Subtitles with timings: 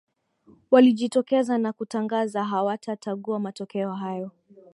[0.71, 4.31] walijitokeza na kutangaza hawatatagua matokeo hayo